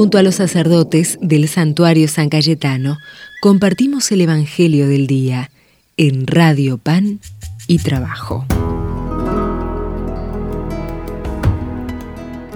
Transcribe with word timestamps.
Junto 0.00 0.16
a 0.16 0.22
los 0.22 0.36
sacerdotes 0.36 1.18
del 1.20 1.46
santuario 1.46 2.08
San 2.08 2.30
Cayetano, 2.30 2.96
compartimos 3.42 4.10
el 4.12 4.22
Evangelio 4.22 4.88
del 4.88 5.06
Día 5.06 5.50
en 5.98 6.26
Radio 6.26 6.78
Pan 6.78 7.20
y 7.66 7.80
Trabajo. 7.80 8.46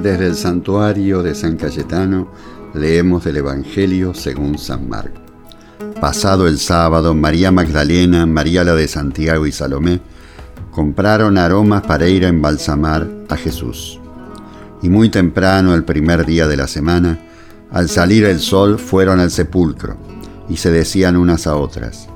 Desde 0.03 0.29
el 0.29 0.35
santuario 0.37 1.23
de 1.23 1.35
San 1.35 1.59
Cayetano 1.59 2.33
leemos 2.73 3.27
el 3.27 3.37
Evangelio 3.37 4.15
según 4.15 4.57
San 4.57 4.89
Marcos. 4.89 5.21
Pasado 6.01 6.49
el 6.49 6.59
sábado, 6.59 7.15
María 7.15 7.53
Magdalena, 7.53 8.25
María 8.25 8.65
la 8.65 8.75
de 8.75 8.89
Santiago 8.89 9.47
y 9.47 9.53
Salomé 9.53 10.01
compraron 10.71 11.37
aromas 11.37 11.83
para 11.83 12.09
ir 12.09 12.25
a 12.25 12.29
embalsamar 12.29 13.07
a 13.29 13.37
Jesús. 13.37 14.01
Y 14.81 14.89
muy 14.89 15.11
temprano, 15.11 15.75
el 15.75 15.85
primer 15.85 16.25
día 16.25 16.49
de 16.49 16.57
la 16.57 16.69
semana, 16.69 17.19
al 17.75 17.89
salir 17.89 18.25
el 18.25 18.39
sol, 18.39 18.79
fueron 18.79 19.19
al 19.19 19.33
sepulcro 19.33 19.97
y 20.49 20.57
se 20.59 20.71
decían 20.71 21.17
unas 21.17 21.49
a 21.49 21.57
otras, 21.57 22.07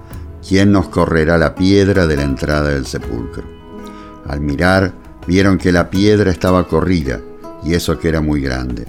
¿quién 0.48 0.70
nos 0.70 0.88
correrá 0.88 1.36
la 1.36 1.56
piedra 1.56 2.06
de 2.06 2.16
la 2.16 2.22
entrada 2.22 2.68
del 2.68 2.86
sepulcro? 2.86 3.42
Al 4.28 4.40
mirar, 4.40 4.94
vieron 5.26 5.58
que 5.58 5.72
la 5.72 5.90
piedra 5.90 6.30
estaba 6.30 6.68
corrida 6.68 7.20
y 7.64 7.74
eso 7.74 7.98
que 7.98 8.08
era 8.08 8.20
muy 8.20 8.40
grande. 8.40 8.86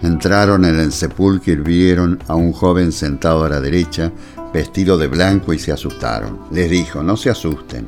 Entraron 0.00 0.64
en 0.64 0.80
el 0.80 0.90
sepulcro 0.90 1.52
y 1.52 1.56
vieron 1.56 2.18
a 2.28 2.34
un 2.34 2.52
joven 2.52 2.92
sentado 2.92 3.44
a 3.44 3.50
la 3.50 3.60
derecha, 3.60 4.10
vestido 4.54 4.96
de 4.96 5.08
blanco 5.08 5.52
y 5.52 5.58
se 5.58 5.70
asustaron. 5.70 6.40
Les 6.50 6.70
dijo, 6.70 7.02
no 7.02 7.18
se 7.18 7.28
asusten, 7.28 7.84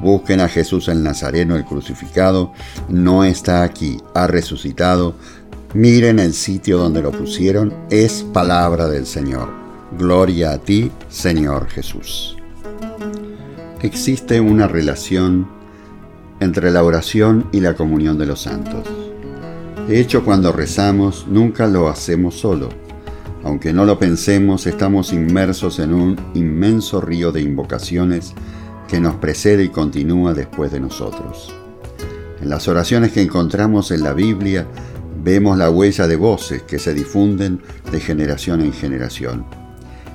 busquen 0.00 0.40
a 0.40 0.48
Jesús 0.48 0.88
el 0.88 1.04
Nazareno, 1.04 1.54
el 1.54 1.64
crucificado, 1.64 2.52
no 2.88 3.22
está 3.22 3.62
aquí, 3.62 3.98
ha 4.14 4.26
resucitado, 4.26 5.14
miren 5.74 6.18
el 6.18 6.32
sitio 6.32 6.78
donde 6.78 7.02
lo 7.02 7.12
pusieron, 7.12 7.74
es 7.90 8.22
palabra 8.32 8.88
del 8.88 9.06
Señor. 9.06 9.50
Gloria 9.98 10.52
a 10.52 10.58
ti, 10.58 10.90
Señor 11.08 11.68
Jesús. 11.68 12.36
Existe 13.82 14.40
una 14.40 14.66
relación 14.66 15.48
entre 16.40 16.70
la 16.70 16.82
oración 16.82 17.48
y 17.52 17.60
la 17.60 17.74
comunión 17.74 18.18
de 18.18 18.26
los 18.26 18.42
santos. 18.42 18.88
De 19.88 20.00
hecho, 20.00 20.24
cuando 20.24 20.52
rezamos, 20.52 21.26
nunca 21.28 21.66
lo 21.66 21.88
hacemos 21.88 22.34
solo. 22.38 22.68
Aunque 23.44 23.72
no 23.72 23.84
lo 23.84 23.98
pensemos, 23.98 24.66
estamos 24.66 25.12
inmersos 25.12 25.78
en 25.78 25.94
un 25.94 26.16
inmenso 26.34 27.00
río 27.00 27.32
de 27.32 27.40
invocaciones 27.40 28.34
que 28.88 29.00
nos 29.00 29.14
precede 29.16 29.64
y 29.64 29.68
continúa 29.68 30.34
después 30.34 30.72
de 30.72 30.80
nosotros. 30.80 31.54
En 32.40 32.50
las 32.50 32.68
oraciones 32.68 33.12
que 33.12 33.22
encontramos 33.22 33.90
en 33.90 34.02
la 34.02 34.12
Biblia, 34.12 34.66
vemos 35.22 35.58
la 35.58 35.70
huella 35.70 36.06
de 36.06 36.16
voces 36.16 36.62
que 36.62 36.78
se 36.78 36.94
difunden 36.94 37.60
de 37.90 38.00
generación 38.00 38.60
en 38.60 38.72
generación, 38.72 39.44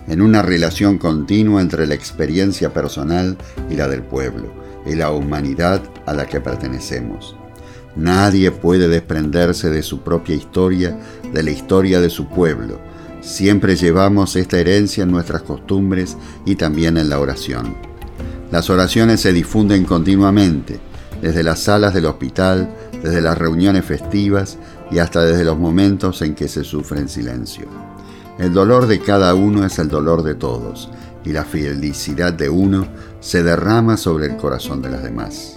en 0.08 0.22
una 0.22 0.42
relación 0.42 0.98
continua 0.98 1.62
entre 1.62 1.88
la 1.88 1.96
experiencia 1.96 2.74
personal 2.74 3.38
y 3.70 3.76
la 3.76 3.88
del 3.88 4.04
pueblo, 4.04 4.52
y 4.86 4.96
la 4.96 5.12
humanidad 5.12 5.82
a 6.06 6.14
la 6.14 6.26
que 6.26 6.42
pertenecemos. 6.42 7.36
Nadie 7.96 8.52
puede 8.52 8.88
desprenderse 8.88 9.70
de 9.70 9.84
su 9.84 10.02
propia 10.02 10.36
historia, 10.36 10.98
de 11.32 11.44
la 11.44 11.52
historia 11.52 12.02
de 12.02 12.10
su 12.10 12.28
pueblo. 12.28 12.80
Siempre 13.22 13.76
llevamos 13.76 14.36
esta 14.36 14.60
herencia 14.60 15.04
en 15.04 15.12
nuestras 15.12 15.44
costumbres 15.44 16.18
y 16.46 16.56
también 16.56 16.98
en 16.98 17.10
la 17.10 17.20
oración. 17.20 17.76
Las 18.52 18.70
oraciones 18.70 19.22
se 19.22 19.32
difunden 19.32 19.86
continuamente, 19.86 20.80
desde 21.22 21.44
las 21.44 21.60
salas 21.60 21.94
del 21.94 22.06
hospital, 22.06 22.70
desde 23.02 23.22
las 23.22 23.38
reuniones 23.38 23.86
festivas 23.86 24.58
y 24.94 25.00
hasta 25.00 25.24
desde 25.24 25.44
los 25.44 25.58
momentos 25.58 26.22
en 26.22 26.36
que 26.36 26.48
se 26.48 26.64
sufre 26.64 27.00
en 27.00 27.10
silencio. 27.10 27.66
El 28.38 28.54
dolor 28.54 28.86
de 28.86 29.00
cada 29.00 29.34
uno 29.34 29.66
es 29.66 29.80
el 29.80 29.90
dolor 29.90 30.22
de 30.22 30.36
todos, 30.36 30.90
y 31.26 31.32
la 31.32 31.46
felicidad 31.46 32.32
de 32.32 32.50
uno 32.50 32.86
se 33.20 33.42
derrama 33.42 33.98
sobre 33.98 34.28
el 34.28 34.38
corazón 34.38 34.84
de 34.84 34.92
las 34.92 35.04
demás. 35.04 35.56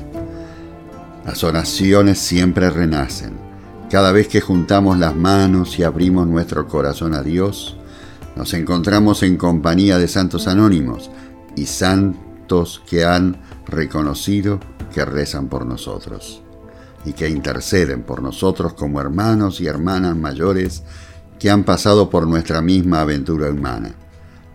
Las 1.27 1.45
oraciones 1.45 2.19
siempre 2.19 2.71
renacen. 2.71 3.33
Cada 3.91 4.11
vez 4.11 4.29
que 4.29 4.41
juntamos 4.41 4.99
las 4.99 5.15
manos 5.15 5.79
y 5.79 5.83
abrimos 5.83 6.27
nuestro 6.27 6.67
corazón 6.67 7.15
a 7.15 7.23
Dios, 7.23 7.77
nos 8.37 8.55
encontramos 8.55 9.23
en 9.23 9.37
compañía 9.37 9.99
de 9.99 10.09
santos 10.09 10.47
anónimos 10.49 11.11
y 11.57 11.67
santos 11.67 12.83
que 12.89 13.05
han 13.05 13.37
reconocido 13.67 14.61
que 14.95 15.05
rezan 15.05 15.49
por 15.49 15.67
nosotros 15.67 16.43
y 17.07 17.15
que 17.15 17.29
interceden 17.29 18.03
por 18.03 18.23
nosotros 18.23 18.75
como 18.75 19.01
hermanos 19.01 19.61
y 19.61 19.67
hermanas 19.67 20.17
mayores 20.17 20.83
que 21.39 21.49
han 21.49 21.65
pasado 21.65 22.11
por 22.11 22.27
nuestra 22.27 22.61
misma 22.61 23.01
aventura 23.01 23.51
humana. 23.51 23.95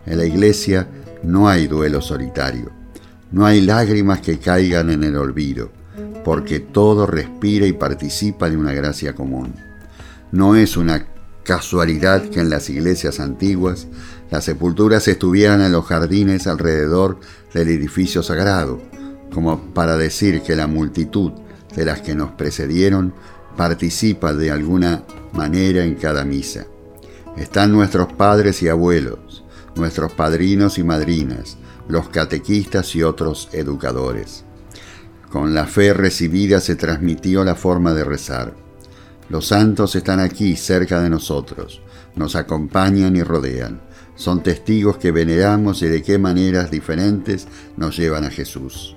En 0.06 0.18
la 0.18 0.24
iglesia 0.24 0.86
no 1.24 1.48
hay 1.48 1.66
duelo 1.66 2.00
solitario, 2.00 2.70
no 3.32 3.44
hay 3.46 3.60
lágrimas 3.60 4.20
que 4.20 4.38
caigan 4.38 4.90
en 4.90 5.02
el 5.02 5.16
olvido 5.16 5.82
porque 6.24 6.60
todo 6.60 7.06
respira 7.06 7.66
y 7.66 7.72
participa 7.72 8.48
de 8.48 8.56
una 8.56 8.72
gracia 8.72 9.14
común. 9.14 9.54
No 10.30 10.56
es 10.56 10.76
una 10.76 11.06
casualidad 11.42 12.22
que 12.28 12.40
en 12.40 12.50
las 12.50 12.70
iglesias 12.70 13.20
antiguas 13.20 13.88
las 14.30 14.44
sepulturas 14.44 15.08
estuvieran 15.08 15.60
en 15.60 15.72
los 15.72 15.84
jardines 15.86 16.46
alrededor 16.46 17.18
del 17.52 17.68
edificio 17.68 18.22
sagrado, 18.22 18.80
como 19.32 19.74
para 19.74 19.96
decir 19.96 20.42
que 20.42 20.56
la 20.56 20.66
multitud 20.66 21.32
de 21.74 21.84
las 21.84 22.00
que 22.00 22.14
nos 22.14 22.32
precedieron 22.32 23.14
participa 23.56 24.32
de 24.32 24.50
alguna 24.50 25.04
manera 25.32 25.84
en 25.84 25.94
cada 25.94 26.24
misa. 26.24 26.66
Están 27.36 27.72
nuestros 27.72 28.12
padres 28.12 28.62
y 28.62 28.68
abuelos, 28.68 29.44
nuestros 29.74 30.12
padrinos 30.12 30.78
y 30.78 30.84
madrinas, 30.84 31.56
los 31.88 32.08
catequistas 32.08 32.94
y 32.94 33.02
otros 33.02 33.48
educadores. 33.52 34.44
Con 35.30 35.54
la 35.54 35.66
fe 35.66 35.94
recibida 35.94 36.60
se 36.60 36.76
transmitió 36.76 37.44
la 37.44 37.54
forma 37.54 37.94
de 37.94 38.04
rezar. 38.04 38.54
Los 39.28 39.48
santos 39.48 39.94
están 39.96 40.20
aquí, 40.20 40.56
cerca 40.56 41.00
de 41.00 41.08
nosotros, 41.08 41.80
nos 42.14 42.36
acompañan 42.36 43.16
y 43.16 43.22
rodean. 43.22 43.80
Son 44.14 44.42
testigos 44.42 44.98
que 44.98 45.10
veneramos 45.10 45.80
y 45.82 45.86
de 45.86 46.02
qué 46.02 46.18
maneras 46.18 46.70
diferentes 46.70 47.48
nos 47.78 47.96
llevan 47.96 48.24
a 48.24 48.30
Jesús. 48.30 48.96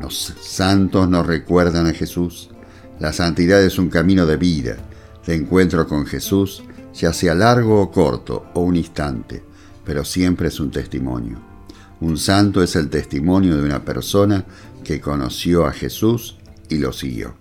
Los 0.00 0.34
santos 0.40 1.08
nos 1.08 1.26
recuerdan 1.26 1.86
a 1.86 1.92
Jesús. 1.92 2.50
La 2.98 3.12
santidad 3.12 3.62
es 3.62 3.78
un 3.78 3.90
camino 3.90 4.26
de 4.26 4.36
vida, 4.36 4.76
de 5.26 5.34
encuentro 5.34 5.86
con 5.86 6.06
Jesús, 6.06 6.62
ya 6.94 7.12
sea 7.12 7.34
largo 7.34 7.80
o 7.80 7.90
corto 7.90 8.46
o 8.54 8.60
un 8.60 8.76
instante, 8.76 9.42
pero 9.84 10.04
siempre 10.04 10.48
es 10.48 10.58
un 10.58 10.70
testimonio. 10.70 11.38
Un 12.00 12.16
santo 12.16 12.62
es 12.62 12.76
el 12.76 12.88
testimonio 12.88 13.56
de 13.56 13.62
una 13.62 13.84
persona 13.84 14.44
que 14.82 15.00
conoció 15.00 15.66
a 15.66 15.72
Jesús 15.72 16.36
y 16.68 16.78
lo 16.78 16.92
siguió. 16.92 17.34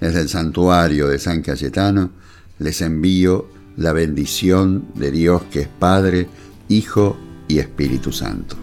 Desde 0.00 0.20
el 0.20 0.28
santuario 0.28 1.08
de 1.08 1.18
San 1.18 1.42
Cayetano 1.42 2.10
les 2.58 2.80
envío 2.80 3.48
la 3.76 3.92
bendición 3.92 4.86
de 4.94 5.10
Dios 5.10 5.42
que 5.50 5.62
es 5.62 5.68
Padre, 5.68 6.28
Hijo 6.68 7.18
y 7.48 7.58
Espíritu 7.58 8.12
Santo. 8.12 8.56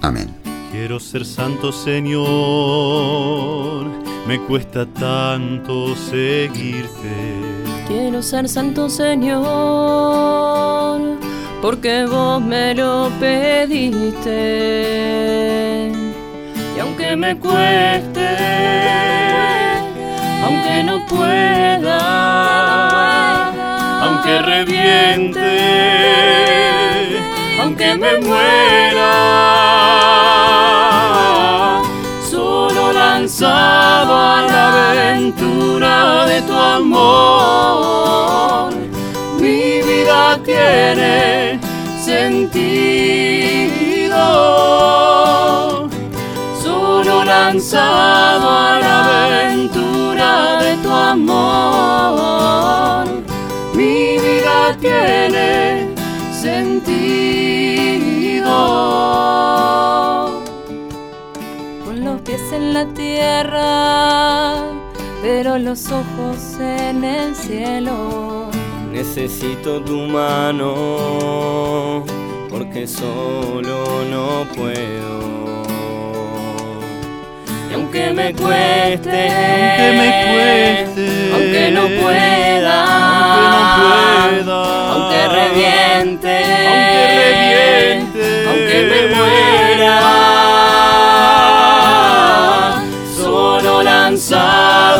Amén. 0.00 0.43
Quiero 0.76 0.98
ser 0.98 1.24
santo 1.24 1.70
Señor, 1.70 2.26
me 4.26 4.40
cuesta 4.40 4.84
tanto 4.86 5.94
seguirte. 5.94 7.14
Quiero 7.86 8.20
ser 8.20 8.48
santo 8.48 8.90
Señor 8.90 9.44
porque 11.62 12.06
vos 12.06 12.42
me 12.42 12.74
lo 12.74 13.08
pediste. 13.20 14.32
Y 16.76 16.80
aunque 16.80 17.14
me 17.14 17.38
cueste, 17.38 18.36
aunque 20.42 20.82
no 20.82 21.06
pueda, 21.06 22.00
aunque 24.02 24.42
reviente, 24.42 25.54
aunque 27.60 27.94
me 27.94 28.18
muera, 28.18 28.83
de 36.26 36.42
tu 36.42 36.52
amor, 36.52 38.72
mi 39.40 39.80
vida 39.82 40.38
tiene 40.44 41.58
sentido. 42.02 42.68
Solo 46.62 47.24
lanzado 47.24 48.50
a 48.50 48.78
la 48.80 49.24
aventura 49.26 50.62
de 50.62 50.76
tu 50.82 50.90
amor, 50.90 53.06
mi 53.74 54.18
vida 54.18 54.76
tiene 54.80 55.88
sentido. 56.32 57.04
Con 61.84 62.04
los 62.04 62.20
pies 62.22 62.42
en 62.52 62.74
la 62.74 62.86
tierra, 62.86 64.73
pero 65.24 65.56
los 65.56 65.90
ojos 65.90 66.60
en 66.60 67.02
el 67.02 67.34
cielo 67.34 68.50
necesito 68.92 69.80
tu 69.80 70.00
mano, 70.00 72.04
porque 72.50 72.86
solo 72.86 74.04
no 74.10 74.46
puedo. 74.54 75.64
Y 77.70 77.72
aunque 77.72 78.12
me 78.12 78.34
cueste, 78.34 79.30
aunque 79.56 79.92
me 80.00 80.08
cueste, 80.30 81.06
aunque 81.32 81.70
no 81.72 81.84
pueda, 82.02 82.76
aunque 82.92 83.24
no 83.32 83.32
pueda, 83.32 83.43